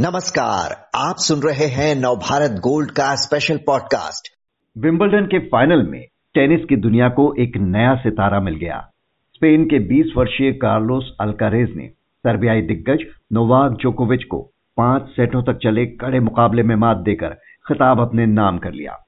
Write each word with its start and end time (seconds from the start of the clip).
नमस्कार, 0.00 0.90
आप 0.94 1.14
सुन 1.18 1.40
रहे 1.40 1.66
हैं 1.66 1.94
नवभारत 1.94 2.50
गोल्ड 2.50 2.90
का 2.90 3.14
स्पेशल 3.14 3.56
पॉडकास्ट 3.56 4.28
विंबलडन 4.78 5.26
के 5.26 5.38
फाइनल 5.38 5.86
में 5.90 6.00
टेनिस 6.34 6.64
की 6.68 6.76
दुनिया 6.76 7.08
को 7.08 7.34
एक 7.38 7.56
नया 7.56 7.94
सितारा 7.94 8.40
मिल 8.40 8.56
गया। 8.56 8.90
स्पेन 9.34 9.64
के 9.64 9.78
20 9.78 10.12
वर्षीय 10.16 10.52
कार्लोस 10.52 11.16
अल्कारेज 11.20 11.76
ने 11.76 11.88
सर्बियाई 12.18 12.62
दिग्गज 12.62 12.98
नोवाक 13.32 13.72
जोकोविच 13.72 14.24
को 14.24 14.52
पाँच 14.76 15.02
सेटों 15.02 15.42
तक 15.42 15.58
चले 15.62 15.86
कड़े 15.86 16.20
मुकाबले 16.20 16.62
में 16.62 16.76
मात 16.76 16.96
देकर 16.96 17.28
खिताब 17.68 18.00
अपने 18.00 18.26
नाम 18.26 18.58
कर 18.58 18.72
लिया। 18.72 19.04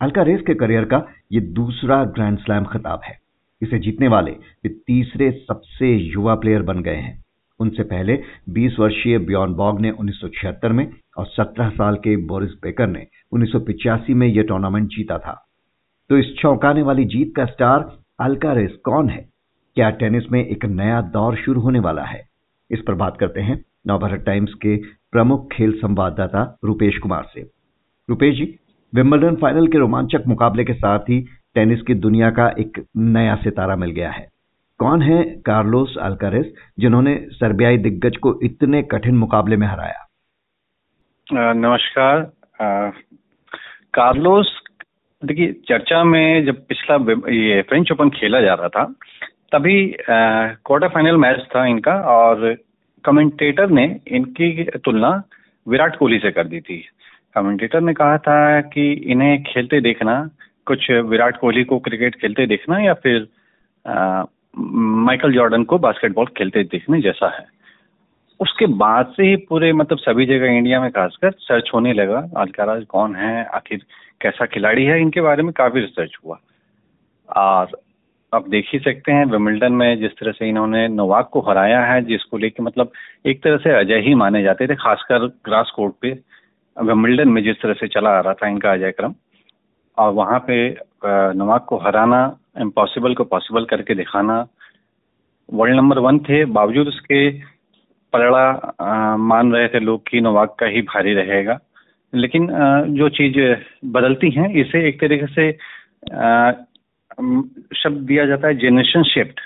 अल्कारेज 0.00 0.40
के 0.40 0.54
करियर 0.54 0.84
का 0.84 1.06
ये 1.32 1.40
दूसरा 1.40 2.04
ग्रैंड 2.04 2.38
स्लैम 2.38 2.64
खिताब 2.64 3.00
है। 3.04 3.18
इसे 3.62 3.78
जीतने 3.78 4.08
वाले 4.08 4.30
वे 4.30 4.68
तीसरे 4.68 5.30
सबसे 5.30 5.96
युवा 6.12 6.34
प्लेयर 6.34 6.62
बन 6.62 6.82
गए 6.82 6.96
हैं। 6.96 7.25
उनसे 7.60 7.82
पहले 7.82 8.22
20 8.48 8.78
वर्षीय 8.78 9.18
बियॉन 9.18 9.54
बॉग 9.54 9.80
ने 9.80 9.90
1976 9.90 10.72
में 10.72 10.92
और 11.18 11.26
17 11.26 11.68
साल 11.68 11.96
के 11.96 12.16
बोरिस 12.16 12.50
बेकर 12.50 12.86
ने 12.86 13.06
1985 13.32 14.14
में 14.14 14.26
यह 14.26 14.42
टूर्नामेंट 14.42 14.88
जीता 14.88 15.18
था। 15.18 15.46
तो 16.10 16.18
इस 16.18 16.36
चौंकाने 16.38 16.82
वाली 16.82 17.04
जीत 17.04 17.32
का 17.36 17.44
स्टार 17.44 17.98
अल्कारेस 18.20 18.72
कौन 18.84 19.08
है? 19.08 19.28
क्या 19.74 19.90
टेनिस 19.90 20.32
में 20.32 20.46
एक 20.46 20.64
नया 20.64 21.00
दौर 21.00 21.36
शुरू 21.36 21.60
होने 21.60 21.78
वाला 21.78 22.02
है? 22.02 22.28
इस 22.70 22.80
पर 22.80 22.94
बात 22.94 23.16
करते 23.16 23.40
हैं 23.40 23.64
नवभारत 23.86 24.20
टाइम्स 24.20 24.54
के 24.54 24.76
प्रमुख 25.12 25.52
खेल 25.52 25.72
संवाददाता 25.72 26.58
रूपेश 26.64 26.98
कुमार 26.98 27.28
से। 27.34 27.50
रूपेश 28.10 28.36
जी 28.36 28.58
विम्बलडन 28.94 29.36
फाइनल 29.36 29.66
के 29.66 29.78
रोमांचक 29.78 30.22
मुकाबले 30.28 30.64
के 30.64 30.72
साथ 30.72 30.98
ही 30.98 31.26
टेनिस 31.54 31.82
की 31.82 31.94
दुनिया 31.94 32.30
का 32.30 32.48
एक 32.48 32.84
नया 32.96 33.36
सितारा 33.36 33.76
मिल 33.76 33.90
गया 33.90 34.10
है। 34.10 34.35
कौन 34.80 35.02
है 35.02 35.22
कार्लोस 35.46 35.96
अल्कारेस, 35.98 36.52
जिन्होंने 36.78 37.14
सर्बियाई 37.32 37.76
दिग्गज 37.78 38.16
को 38.16 38.38
इतने 38.42 38.82
कठिन 38.82 39.16
मुकाबले 39.16 39.56
में 39.56 39.66
हराया? 39.66 40.02
नमस्कार। 41.54 42.20
कार्लोस, 43.94 44.52
देखिए, 45.22 45.52
चर्चा 45.68 46.02
में 46.04 46.44
जब 46.46 46.60
पिछला 46.66 46.96
ये 47.32 47.62
फ्रेंच 47.62 47.92
ओपन 47.92 48.10
खेला 48.10 48.40
जा 48.40 48.54
रहा 48.54 48.68
था, 48.68 48.84
तभी 49.52 49.94
क्वार्टर 50.00 50.88
फाइनल 50.88 51.16
मैच 51.16 51.40
था 51.56 51.64
इनका, 51.66 51.94
और 51.94 52.54
कमेंटेटर 53.04 53.70
ने 53.70 53.84
इनकी 54.08 54.64
तुलना 54.84 55.22
विराट 55.66 55.96
कोहली 55.96 56.18
से 56.18 56.30
कर 56.30 56.46
दी 56.46 56.60
थी। 56.60 56.78
कमेंटेटर 57.34 57.80
ने 57.80 57.94
कहा 57.94 58.18
था 58.18 58.60
कि 58.60 58.92
इन्हें 58.92 59.42
खेलते 59.44 59.80
देखना, 59.80 60.20
कुछ 60.66 60.90
विराट 60.90 61.36
कोहली 61.36 61.64
को 61.64 61.78
क्रिकेट 61.78 62.14
खेलते 62.14 62.46
देखना 62.46 62.78
या 62.80 62.94
फिर 62.94 63.26
माइकल 64.56 65.32
जॉर्डन 65.32 65.64
को 65.64 65.78
बास्केटबॉल 65.78 66.26
खेलते 66.36 66.62
देखने 66.64 67.00
जैसा 67.02 67.28
है। 67.28 67.44
उसके 68.40 68.66
बाद 68.76 69.12
से 69.16 69.26
ही 69.26 69.36
पूरे 69.48 69.72
मतलब 69.72 69.98
सभी 69.98 70.26
जगह 70.26 70.56
इंडिया 70.56 70.80
में 70.80 70.90
खासकर 70.90 71.30
सर्च 71.40 71.70
होने 71.74 71.92
लगा 71.92 72.18
अलकाराज 72.36 72.84
कौन 72.84 73.14
है, 73.16 73.44
आखिर 73.44 73.80
कैसा 74.20 74.46
खिलाड़ी 74.46 74.84
है, 74.84 75.00
इनके 75.00 75.20
बारे 75.20 75.42
में 75.42 75.52
काफ़ी 75.52 75.80
रिसर्च 75.80 76.16
हुआ। 76.24 76.38
और 77.28 77.80
आप 78.32 78.48
देख 78.48 78.68
ही 78.72 78.78
सकते 78.78 79.12
हैं 79.12 79.24
विमिल्टन 79.26 79.72
में 79.72 79.98
जिस 79.98 80.12
तरह 80.12 80.32
से 80.32 80.48
इन्होंने 80.48 80.86
नोवाक 80.88 81.28
को 81.32 81.40
हराया 81.40 81.80
है, 81.84 82.00
जिसको 82.04 82.38
लेके 82.38 82.62
मतलब 82.62 82.92
एक 83.26 83.42
तरह 83.42 83.56
से 83.56 83.78
अजय 83.78 84.00
ही 84.00 84.14
माने 84.14 84.42
जाते 84.42 84.66
थे, 84.66 84.74
खासकर 84.74 85.26
ग्रास 85.44 85.72
कोर्ट 85.76 85.94
पे। 86.00 86.18
विमिल्टन 86.76 87.28
में 87.28 87.42
जिस 87.42 87.60
तरह 87.62 87.74
से 87.74 87.88
चला 87.88 88.10
आ 88.10 88.20
रहा 88.20 88.34
था 88.34 88.48
इनका 88.48 88.72
अजय 88.72 88.90
क्रम, 88.92 89.14
और 89.98 90.12
वहाँ 90.12 90.38
पे 90.48 90.68
नवाक 91.04 91.64
को 91.64 91.76
हराना 91.78 92.26
इम्पॉसिबल 92.60 93.14
को 93.14 93.24
पॉसिबल 93.24 93.64
करके 93.64 93.94
दिखाना। 93.94 94.46
वर्ल्ड 95.52 95.76
नंबर 95.76 95.98
वन 95.98 96.18
थे 96.18 96.44
बावजूद 96.44 96.88
उसके 96.88 97.30
पलड़ा 98.12 99.16
मान 99.20 99.52
रहे 99.52 99.68
थे 99.68 99.80
लोग 99.80 100.02
कि 100.08 100.20
नवाक 100.20 100.56
का 100.60 100.66
ही 100.66 100.82
भारी 100.82 101.14
रहेगा। 101.14 101.58
लेकिन 102.14 102.50
आ, 102.50 102.80
जो 102.82 103.08
चीज़ 103.08 103.38
बदलती 103.86 104.30
हैं 104.30 104.48
इसे 104.54 104.86
एक 104.88 105.00
तरीके 105.00 105.26
से 105.26 105.52
शब्द 107.80 108.00
दिया 108.06 108.26
जाता 108.26 108.48
है 108.48 108.54
जेनरेशन 108.54 109.02
शिफ्ट 109.04 109.40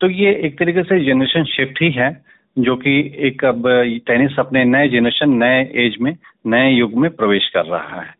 तो 0.00 0.08
ये 0.10 0.34
एक 0.44 0.58
तरीके 0.58 0.82
से 0.82 1.04
जेनरेशन 1.04 1.44
शिफ्ट 1.44 1.82
ही 1.82 1.90
है 1.90 2.24
जो 2.58 2.76
कि 2.76 2.92
एक 3.18 3.44
अब 3.44 3.62
टेनिस 4.06 4.38
अपने 4.38 4.64
नए 4.64 4.88
जेनरेशन 4.88 5.30
नए 5.30 5.62
एज 5.74 5.96
में 6.00 6.16
नए 6.46 6.70
युग 6.70 6.94
में 6.94 7.10
प्रवेश 7.10 7.48
कर 7.54 7.64
रहा 7.64 8.00
है। 8.00 8.14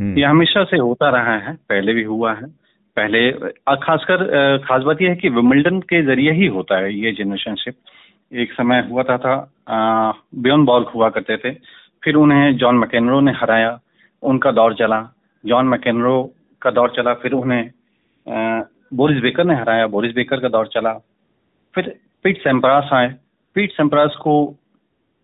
हम्म। 0.00 0.18
ये 0.18 0.24
हमेशा 0.24 0.64
से 0.64 0.78
होता 0.78 1.08
रहा 1.10 1.36
है 1.38 1.54
पहले 1.68 1.92
भी 1.92 2.02
हुआ 2.02 2.32
है। 2.34 2.46
पहले 2.98 3.30
खासकर 3.82 4.26
खास 4.64 4.82
बात 4.82 5.02
यह 5.02 5.10
है 5.10 5.16
कि 5.16 5.28
विमिल्टन 5.30 5.80
के 5.90 6.02
ज़रिए 6.04 6.32
ही 6.32 6.46
होता 6.56 6.76
है 6.76 6.94
ये 6.94 7.12
जनरेशनशिप 7.12 7.74
एक 8.32 8.52
समय 8.52 8.86
हुआ 8.90 9.02
था 9.02 9.16
था 9.18 9.34
बियन 10.36 10.64
बॉर्ग 10.64 10.86
हुआ 10.88 11.08
करते 11.10 11.36
थे, 11.36 11.50
फिर 12.04 12.14
उन्हें 12.14 12.56
जॉन 12.56 12.78
मैकेनरो 12.78 13.20
ने 13.20 13.32
हराया, 13.32 13.78
उनका 14.22 14.50
दौर 14.50 14.74
चला। 14.74 15.00
जॉन 15.44 15.66
मैकेनरो 15.66 16.16
का 16.62 16.70
दौर 16.70 16.92
चला, 16.96 17.14
फिर 17.14 17.32
उन्हें 17.32 17.70
बोरिस 18.94 19.22
बेकर 19.22 19.44
ने 19.44 19.54
हराया, 19.54 19.86
बोरिस 19.86 20.14
बेकर 20.14 20.40
का 20.40 20.48
दौर 20.48 20.66
चला। 20.66 20.92
फिर 21.74 21.94
पीट 22.24 22.42
सेम्परास 22.42 22.90
आए। 22.92 23.14
पीट 23.56 23.72
सेम्परास 23.72 24.16
को 24.20 24.34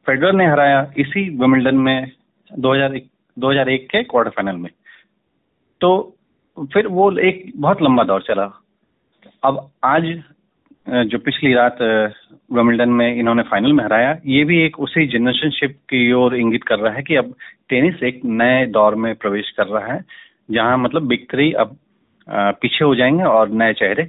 फेडरर 0.07 0.33
ने 0.33 0.47
हराया, 0.47 0.81
इसी 0.99 1.29
विमिल्टन 1.39 1.77
में 1.77 2.11
2001 2.51 3.09
2001 3.37 3.87
के 3.91 4.03
क्वार्टर 4.05 4.31
फाइनल 4.31 4.57
में। 4.57 4.71
तो 5.81 5.91
फिर 6.59 6.87
वो 6.89 7.11
एक 7.21 7.53
बहुत 7.57 7.83
लंबा 7.83 8.05
दौर 8.05 8.23
चला। 8.23 8.51
अब 9.43 9.69
आज 9.85 10.05
जो 11.07 11.19
पिछली 11.19 11.53
रात 11.55 11.79
विमिल्टन 12.53 12.89
में 12.89 13.17
इन्होंने 13.17 13.43
फाइनल 13.43 13.73
में 13.73 13.83
हराया, 13.85 14.17
ये 14.27 14.45
भी 14.45 14.61
एक 14.65 14.79
उसी 14.81 15.07
जनरेशनशिप 15.09 15.77
की 15.91 16.13
ओर 16.13 16.37
इंगित 16.37 16.65
कर 16.65 16.79
रहा 16.79 16.93
है 16.93 17.03
कि 17.03 17.15
अब 17.17 17.35
टेनिस 17.69 18.03
एक 18.03 18.21
नए 18.25 18.67
दौर 18.67 18.95
में 18.95 19.15
प्रवेश 19.15 19.51
कर 19.51 19.67
रहा 19.67 19.93
है, 19.93 20.05
जहाँ 20.51 20.77
मतलब 20.79 21.07
बिग 21.07 21.27
थ्री 21.31 21.53
अब 21.53 21.77
पीछे 22.29 22.85
हो 22.85 22.95
जाएँगे 22.95 23.25
और 23.25 23.49
नए 23.53 23.73
चेहरे 23.73 24.09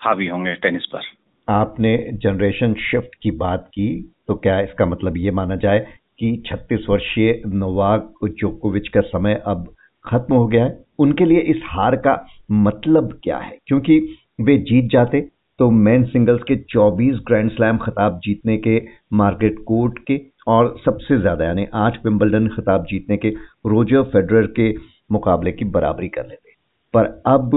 हावी 0.00 0.26
होंगे 0.26 0.54
टेनिस 0.54 0.86
पर। 0.86 1.02
आपने 1.48 1.96
जनरेशन 2.14 2.74
शिफ्ट 2.82 3.14
की 3.22 3.30
बात 3.38 3.68
की 3.68 3.88
तो 4.28 4.34
क्या 4.34 4.60
इसका 4.60 4.86
मतलब 4.86 5.16
ये 5.16 5.30
माना 5.30 5.56
जाए 5.56 5.86
कि 6.18 6.30
36 6.46 6.88
वर्षीय 6.88 7.40
नोवाक 7.46 8.12
जोकोविच 8.40 8.88
का 8.88 9.00
समय 9.00 9.42
अब 9.46 9.72
खत्म 10.06 10.34
हो 10.34 10.46
गया 10.46 10.64
है, 10.64 10.78
उनके 10.98 11.24
लिए 11.24 11.40
इस 11.40 11.60
हार 11.66 11.96
का 11.98 12.18
मतलब 12.50 13.18
क्या 13.24 13.38
है? 13.38 13.56
क्योंकि 13.66 13.98
वे 14.40 14.56
जीत 14.60 14.90
जाते 14.92 15.20
तो 15.58 15.70
मेन 15.70 16.04
सिंगल्स 16.04 16.42
के 16.42 16.56
24 16.64 17.18
ग्रैंड 17.26 17.50
स्लैम 17.50 17.76
खिताब 17.78 18.18
जीतने 18.24 18.56
के 18.58 18.80
मार्केट 19.12 19.58
कोर्ट 19.66 19.98
के, 20.00 20.20
और 20.48 20.74
सबसे 20.84 21.18
ज़्यादा, 21.18 21.44
यानी 21.44 21.66
आठ 21.74 21.96
विंबलडन 22.04 22.48
खिताब 22.48 22.84
जीतने 22.84 23.16
के 23.16 23.28
रोजर 23.66 24.02
फेडरर 24.04 24.46
के 24.56 24.70
मुकाबले 25.12 25.52
की 25.52 25.64
बराबरी 25.66 26.08
कर 26.08 26.26
लेते। 26.26 26.54
पर 26.94 27.22
अब 27.26 27.54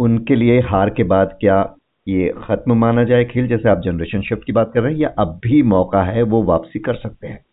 उनके 0.00 0.34
लिए 0.34 0.60
हार 0.60 0.90
के 0.90 1.02
बाद 1.04 1.36
क्या 1.40 1.58
ये 2.06 2.32
खत्म 2.38 2.76
माना 2.76 3.04
जाए 3.04 3.24
खेल? 3.24 3.46
जैसे 3.48 3.68
आप 3.68 3.80
जनरेशन 3.84 4.20
शिफ्ट 4.20 4.44
की 4.46 4.52
बात 4.52 4.70
कर 4.74 4.82
रहे 4.82 4.92
हैं, 4.92 5.00
या 5.00 5.08
अब 5.18 5.38
भी 5.44 5.62
मौका 5.64 6.02
है 6.02 6.22
वो 6.24 6.42
वापसी 6.44 6.78
कर 6.78 6.94
सकते 6.96 7.26
हैं? 7.26 7.44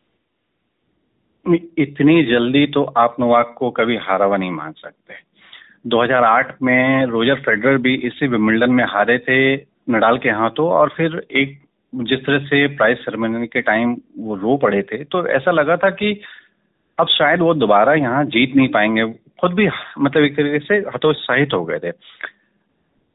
इतनी 1.55 2.23
जल्दी 2.23 2.65
तो 2.67 2.83
आप 2.97 3.15
नोवाक 3.19 3.53
को 3.57 3.69
कभी 3.71 3.97
हारा 3.97 4.25
हुआ 4.25 4.37
नहीं 4.37 4.51
मान 4.51 4.71
सकते। 4.71 5.13
2008 5.87 6.55
में 6.61 7.05
रोजर 7.05 7.35
फेडरर 7.35 7.77
भी 7.77 7.93
इसी 7.95 8.27
विमिल्डन 8.27 8.71
में 8.71 8.83
हारे 8.85 9.17
थे 9.19 9.55
नडाल 9.89 10.17
के 10.17 10.29
हाथों 10.29 10.69
और 10.69 10.89
फिर 10.89 11.25
एक 11.31 11.59
जिस 11.95 12.19
तरह 12.19 12.39
से 12.39 12.67
प्राइज 12.67 12.97
सेरेमनी 12.97 13.47
के 13.47 13.61
टाइम 13.61 13.95
वो 14.17 14.35
रो 14.35 14.57
पड़े 14.57 14.81
थे 14.81 15.03
तो 15.03 15.25
ऐसा 15.27 15.51
लगा 15.51 15.77
था 15.77 15.89
कि 15.89 16.21
अब 16.99 17.07
शायद 17.07 17.39
वो 17.39 17.53
दोबारा 17.53 17.93
यहाँ 17.93 18.23
जीत 18.25 18.55
नहीं 18.55 18.67
पाएँगे। 18.67 19.05
खुद 19.41 19.53
भी 19.53 19.67
मतलब 19.99 20.23
एक 20.23 20.35
तरीके 20.37 20.59
से 20.59 20.75
हतोत्साहित 20.95 21.53
हो 21.53 21.63
गए 21.65 21.79
थे। 21.79 21.91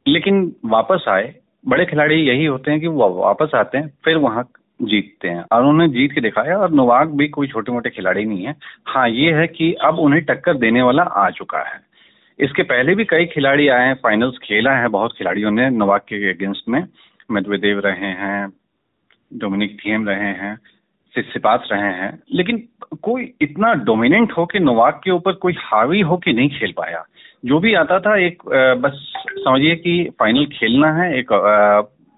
लेकिन 0.06 0.52
वापस 0.64 1.04
आए। 1.08 1.34
बड़े 1.68 1.84
खिलाड़ी 1.86 2.14
यही 2.14 2.44
होते 2.44 2.70
हैं 2.70 2.80
कि 2.80 2.86
वो 2.86 3.08
वापस 3.08 3.50
आते 3.54 3.78
हैं, 3.78 3.92
फिर 4.04 4.16
वहाँ 4.16 4.48
जीतते 4.82 5.28
हैं। 5.28 5.44
और 5.52 5.64
उन्होंने 5.64 5.92
जीत 5.94 6.12
के 6.12 6.20
दिखाया 6.20 6.56
और 6.58 6.70
नोवाक 6.72 7.08
भी 7.08 7.28
कोई 7.28 7.48
छोटे 7.48 7.72
मोटे 7.72 7.90
खिलाड़ी 7.90 8.24
नहीं 8.24 8.44
है। 8.44 8.54
हाँ 8.86 9.08
ये 9.08 9.32
है 9.32 9.46
कि 9.46 9.72
अब 9.82 9.98
उन्हें 9.98 10.24
टक्कर 10.24 10.56
देने 10.56 10.82
वाला 10.82 11.02
आ 11.02 11.28
चुका 11.30 11.58
है। 11.62 11.80
इसके 12.38 12.62
पहले 12.62 12.94
भी 12.94 13.04
कई 13.04 13.26
खिलाड़ी 13.26 13.68
आए 13.68 13.86
हैं 13.86 13.94
फाइनल्स 13.94 14.38
खेला 14.38 14.72
है 14.72 14.88
बहुत 14.88 15.14
खिलाड़ियों 15.18 15.50
ने 15.50 15.68
नोवाक 15.70 16.04
के 16.08 16.30
अगेंस्ट 16.30 16.68
में। 16.68 16.84
मधुदेव 17.30 17.78
रहे 17.78 18.10
हैं, 18.12 18.48
डोमिनिक 19.32 19.78
थीम 19.80 20.08
रहे 20.08 20.32
हैं 20.34 20.56
सिपास 21.14 21.68
रहे 21.72 21.92
हैं। 21.94 22.18
लेकिन 22.34 22.62
कोई 23.02 23.32
इतना 23.40 23.72
डोमिनेंट 23.84 24.32
हो 24.32 24.44
कि 24.46 24.58
नोवाक 24.58 25.00
के 25.04 25.10
ऊपर 25.10 25.32
कोई 25.32 25.54
हावी 25.58 26.00
हो 26.00 26.16
कि 26.16 26.32
नहीं 26.32 26.48
खेल 26.50 26.72
पाया। 26.76 27.04
जो 27.44 27.58
भी 27.60 27.74
आता 27.74 27.98
था, 28.00 28.16
एक 28.16 28.42
बस 28.78 28.92
समझिए 29.38 29.74
कि 29.76 30.08
फाइनल 30.18 30.46
खेलना 30.52 30.92
है, 30.92 31.18
एक 31.18 31.32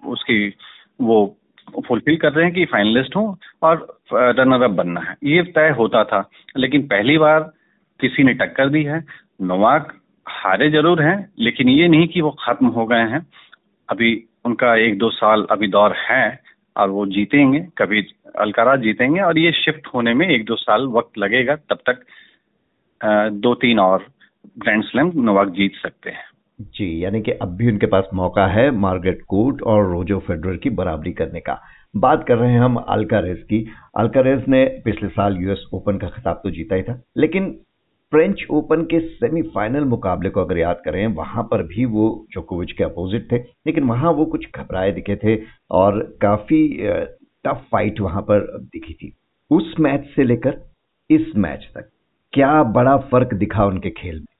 उसकी 0.05 0.53
वो 1.01 1.37
फुलफिल 1.81 2.17
कर 2.17 2.31
रहे 2.33 2.45
हैं 2.45 2.53
कि 2.53 2.65
फाइनलिस्ट 2.65 3.15
हूँ 3.15 3.37
और 3.63 3.99
रनर 4.13 4.63
अप 4.63 4.71
बनना 4.71 5.01
है। 5.01 5.15
ये 5.25 5.43
तय 5.51 5.69
होता 5.77 6.03
था, 6.03 6.29
लेकिन 6.57 6.87
पहली 6.87 7.17
बार 7.17 7.51
किसी 7.99 8.23
ने 8.23 8.33
टक्कर 8.35 8.69
दी 8.69 8.83
है। 8.83 9.03
नोवाक 9.41 9.93
हारे 10.27 10.69
ज़रूर 10.71 11.01
हैं, 11.01 11.17
लेकिन 11.39 11.69
ये 11.69 11.87
नहीं 11.87 12.07
कि 12.07 12.21
वो 12.21 12.31
खत्म 12.39 12.67
हो 12.67 12.85
गए 12.85 13.07
हैं। 13.09 13.25
अभी 13.89 14.11
उनका 14.45 14.75
एक 14.77 14.97
दो 14.97 15.09
साल 15.11 15.45
अभी 15.51 15.67
दौर 15.67 15.95
है 15.99 16.39
और 16.75 16.89
वो 16.89 17.05
जीतेंगे, 17.07 17.59
कभी 17.77 18.01
अलकारा 18.39 18.75
जीतेंगे 18.77 19.21
और 19.21 19.37
ये 19.37 19.51
शिफ्ट 19.55 19.87
होने 19.87 20.13
में 20.13 20.27
एक 20.27 20.45
दो 20.45 20.55
साल 20.57 20.87
वक्त 20.89 21.17
लगेगा, 21.17 21.55
तब 21.55 21.79
तक 21.89 22.05
दो 23.33 23.53
तीन 23.55 23.79
और 23.79 24.05
ग्रैंड 24.57 24.83
स्लैम 24.83 25.11
नोवाक 25.15 25.49
जीत 25.51 25.75
सकते 25.75 26.09
हैं। 26.09 26.25
जी, 26.59 27.03
यानी 27.03 27.21
कि 27.21 27.31
अब 27.31 27.55
भी 27.55 27.67
उनके 27.67 27.85
पास 27.85 28.07
मौका 28.13 28.45
है 28.47 28.69
मार्गरेट 28.73 29.21
कोर्ट 29.27 29.61
और 29.63 29.85
रोजो 29.85 30.19
फेडरर 30.19 30.57
की 30.57 30.69
बराबरी 30.71 31.11
करने 31.13 31.39
का। 31.39 31.57
बात 31.95 32.23
कर 32.27 32.37
रहे 32.37 32.51
हैं 32.51 32.59
हम 32.59 32.75
अल्कारेज 32.77 33.41
की। 33.43 33.65
अल्कारेज 33.97 34.43
ने 34.47 34.63
पिछले 34.85 35.09
साल 35.09 35.37
यूएस 35.37 35.65
ओपन 35.73 35.97
का 35.97 36.07
खिताब 36.09 36.39
तो 36.43 36.51
जीता 36.51 36.75
ही 36.75 36.83
था, 36.83 36.99
लेकिन 37.17 37.51
फ्रेंच 38.11 38.45
ओपन 38.51 38.83
के 38.83 38.99
सेमीफाइनल 38.99 39.83
मुकाबले 39.85 40.29
को 40.29 40.41
अगर 40.41 40.57
याद 40.57 40.81
करें, 40.85 41.05
वहाँ 41.07 41.43
पर 41.43 41.63
भी 41.65 41.85
वो 41.87 42.25
जोकोविच 42.31 42.71
के 42.71 42.83
अपोजिट 42.83 43.31
थे, 43.31 43.37
लेकिन 43.37 43.83
वहाँ 43.83 44.11
वो 44.11 44.25
कुछ 44.25 44.45
घबराए 44.55 44.91
दिखे 44.91 45.15
थे 45.15 45.35
और 45.71 45.99
काफ़ी 46.21 46.67
टफ 47.45 47.65
फाइट 47.71 47.99
वहाँ 48.01 48.21
पर 48.21 48.47
दिखी 48.63 48.93
थी। 48.93 49.13
उस 49.51 49.73
मैच 49.79 50.05
से 50.15 50.23
लेकर 50.23 50.61
इस 51.09 51.35
मैच 51.37 51.69
तक 51.75 51.89
क्या 52.33 52.61
बड़ा 52.63 52.95
फ़र्क 53.11 53.33
दिखा 53.33 53.65
उनके 53.65 53.89
खेल 53.91 54.15
में? 54.15 54.34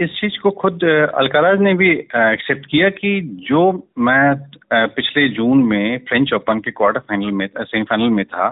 इस 0.00 0.10
चीज़ 0.20 0.38
को 0.42 0.50
खुद 0.60 0.84
अलकाराज 0.84 1.60
ने 1.60 1.72
भी 1.74 1.90
एक्सेप्ट 1.90 2.66
किया 2.70 2.88
कि 2.90 3.20
जो 3.48 3.60
मैं 3.98 4.34
पिछले 4.72 5.28
जून 5.28 5.62
में 5.66 5.98
फ्रेंच 6.08 6.32
ओपन 6.34 6.58
के 6.60 6.70
क्वार्टर 6.70 7.00
फाइनल 7.00 7.30
में 7.32 7.46
सेमीफाइनल 7.48 8.10
में 8.10 8.24
था, 8.24 8.48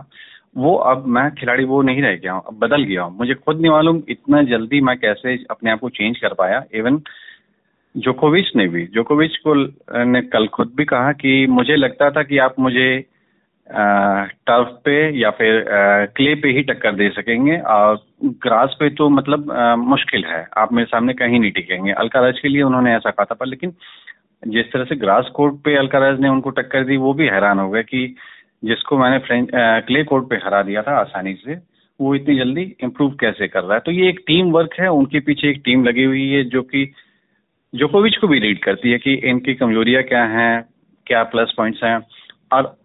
वो 0.56 0.74
अब 0.92 1.06
मैं 1.06 1.30
खिलाड़ी 1.34 1.64
वो 1.64 1.80
नहीं 1.82 2.02
रह 2.02 2.14
गया 2.16 2.32
हूँ, 2.32 2.42
अब 2.48 2.58
बदल 2.58 2.82
गया 2.82 3.02
हूँ। 3.02 3.16
मुझे 3.18 3.34
खुद 3.34 3.60
नहीं 3.60 3.70
मालूम 3.70 4.02
इतना 4.08 4.42
जल्दी 4.42 4.80
मैं 4.80 4.96
कैसे 4.98 5.36
अपने 5.50 5.70
आप 5.70 5.80
को 5.80 5.88
चेंज 5.90 6.18
कर 6.18 6.34
पाया। 6.34 6.62
इवन 6.74 7.00
जोकोविच 7.94 8.50
ने 8.56 8.66
भी 8.68 8.86
जोकोविच 8.94 9.36
को 9.46 9.54
ने 10.04 10.20
कल 10.22 10.46
खुद 10.54 10.72
भी 10.76 10.84
कहा 10.84 11.12
कि 11.12 11.46
मुझे 11.50 11.76
लगता 11.76 12.10
था 12.10 12.22
कि 12.22 12.38
आप 12.38 12.54
मुझे 12.60 12.88
टर्फ 13.68 14.68
पे 14.84 14.96
या 15.18 15.30
फिर 15.30 15.64
क्ले 16.16 16.34
पे 16.34 16.48
ही 16.48 16.62
टक्कर 16.62 16.94
दे 16.94 17.08
सकेंगे। 17.10 17.56
और 17.58 17.98
ग्रास 18.24 18.76
पे 18.80 18.88
तो 18.90 19.08
मतलब 19.10 19.52
मुश्किल 19.78 20.24
है। 20.24 20.46
आप 20.56 20.72
मेरे 20.72 20.86
सामने 20.86 21.12
कहीं 21.14 21.40
नहीं 21.40 21.50
टिकेंगे। 21.52 21.92
अलकाराज 21.92 22.38
के 22.38 22.48
लिए 22.48 22.62
उन्होंने 22.62 22.94
ऐसा 22.96 23.10
कहा 23.10 23.24
था, 23.24 23.34
पर 23.34 23.46
लेकिन 23.46 23.72
जिस 24.42 24.72
तरह 24.72 24.84
से 24.84 24.96
ग्रास 24.96 25.28
कोर्ट 25.34 25.54
पे 25.64 25.76
अलकाराज 25.76 26.20
ने 26.20 26.28
उनको 26.28 26.50
टक्कर 26.50 26.84
दी, 26.84 26.96
वो 26.96 27.12
भी 27.14 27.26
हैरान 27.26 27.58
हो 27.58 27.70
गए 27.70 27.82
कि 27.82 28.14
जिसको 28.64 28.98
मैंने 28.98 29.18
फ्रेंच 29.18 29.48
क्ले 29.86 30.02
कोर्ट 30.04 30.28
पे 30.30 30.36
हरा 30.36 30.62
दिया 30.62 30.82
था 30.82 30.98
आसानी 30.98 31.34
से, 31.34 31.54
वो 32.00 32.14
इतनी 32.14 32.36
जल्दी 32.36 32.62
इम्प्रूव 32.82 33.10
कैसे 33.20 33.48
कर 33.48 33.62
रहा 33.62 33.74
है? 33.74 33.80
तो 33.80 33.92
ये 33.92 34.08
एक 34.08 34.20
टीम 34.26 34.50
वर्क 34.52 34.74
है। 34.80 34.88
उनके 34.90 35.20
पीछे 35.20 35.48
एक 35.50 35.62
टीम 35.64 35.84
लगी 35.84 36.04
हुई 36.04 36.28
है, 36.28 36.44
जो 36.44 36.62
कि 36.62 36.90
जोकोविच 37.72 38.16
को 38.16 38.28
भी 38.28 38.38
रीड 38.38 38.62
करती 38.64 38.90
है 38.92 38.98
कि 38.98 39.14
इनकी 39.24 39.54
कमजोरियाँ 39.54 40.02
क्या 40.02 40.24
हैं, 40.24 40.64
क्या 41.06 41.22
प्लस 41.22 41.54
पॉइंट्स 41.56 41.82
हैं। 41.84 41.98
और 42.52 42.76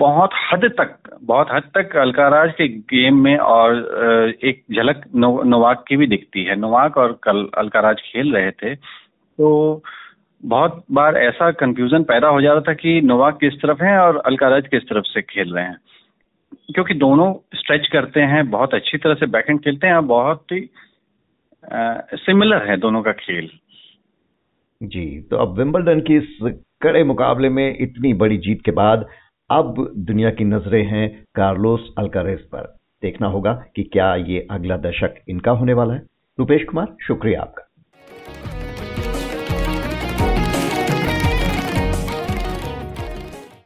बहुत 0.00 0.30
हद 0.52 0.64
तक 0.78 0.96
बहुत 1.22 1.48
हद 1.52 1.70
तक 1.74 1.96
अलकाराज 1.96 2.52
के 2.52 2.66
गेम 2.68 3.22
में 3.24 3.36
और 3.36 4.34
एक 4.44 4.62
झलक 4.72 5.04
नो, 5.16 5.42
नोवाक 5.42 5.84
की 5.88 5.96
भी 5.96 6.06
दिखती 6.06 6.44
है। 6.44 6.56
नोवाक 6.56 6.96
और 6.96 7.18
कल 7.22 7.46
अलकाराज 7.58 8.00
खेल 8.02 8.32
रहे 8.34 8.50
थे 8.52 8.74
तो 8.74 9.82
बहुत 10.42 10.84
बार 10.92 11.16
ऐसा 11.16 11.50
कंफ्यूजन 11.60 12.02
पैदा 12.02 12.28
हो 12.28 12.40
जाता 12.42 12.60
था 12.60 12.74
कि 12.74 13.00
नोवाक 13.00 13.38
किस 13.40 13.54
तरफ़ 13.54 13.82
है 13.82 13.98
और 13.98 14.16
अलकाराज 14.26 14.68
किस 14.68 14.82
तरफ़ 14.82 15.04
से 15.04 15.22
खेल 15.22 15.54
रहे 15.54 15.64
हैं। 15.64 15.78
क्योंकि 16.74 16.94
दोनों 16.94 17.32
स्ट्रेच 17.54 17.86
करते 17.86 18.20
हैं 18.22 18.48
बहुत 18.50 18.74
अच्छी 18.74 18.98
तरह 18.98 19.14
से 19.14 19.26
बैकएंड 19.26 19.60
खेलते 19.60 19.86
हैं 19.86 19.94
और 19.94 20.02
बहुत 20.04 20.52
ही 20.52 20.68
सिमिलर 22.16 22.68
है 22.70 22.76
दोनों 22.76 23.02
का 23.02 23.12
खेल। 23.12 23.50
जी 24.80 25.06
तो 25.20 25.36
अब 25.36 25.58
विंबलडन 25.58 26.00
की 26.00 26.16
इस 26.16 26.38
कड़े 26.82 27.02
मुकाबले 27.04 27.48
में 27.48 27.76
इतनी 27.80 28.12
बड़ी 28.14 28.36
जीत 28.38 28.62
के 28.64 28.70
बाद 28.70 29.06
अब 29.50 29.92
दुनिया 29.96 30.30
की 30.30 30.44
नज़रें 30.44 30.84
हैं 30.86 31.24
कार्लोस 31.34 31.94
अल्कारेस 31.98 32.40
पर। 32.40 32.76
देखना 33.02 33.26
होगा 33.26 33.52
कि 33.76 33.82
क्या 33.82 34.14
ये 34.14 34.46
अगला 34.50 34.76
दशक 34.76 35.14
इनका 35.28 35.50
होने 35.50 35.72
वाला 35.72 35.94
है। 35.94 36.02
रुपेश 36.38 36.64
कुमार, 36.64 36.96
शुक्रिया 37.06 37.40
आपका। 37.40 37.65